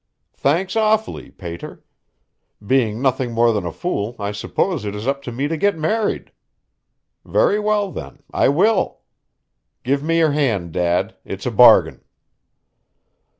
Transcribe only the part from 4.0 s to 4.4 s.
I